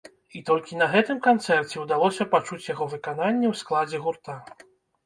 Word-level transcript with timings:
І 0.37 0.39
толькі 0.47 0.79
на 0.79 0.87
гэтым 0.95 1.19
канцэрце 1.27 1.83
ўдалося 1.83 2.29
пачуць 2.35 2.63
яго 2.73 2.89
выкананне 2.95 3.47
ў 3.53 3.63
складзе 3.63 3.97
гурта. 4.09 4.43